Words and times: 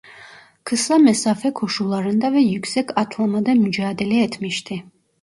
Kısa 0.63 0.97
mesafe 0.97 1.53
koşularında 1.53 2.33
ve 2.33 2.39
yüksek 2.41 2.97
atlamada 2.97 3.51
mücadele 3.53 4.23
etmişti. 4.23 4.83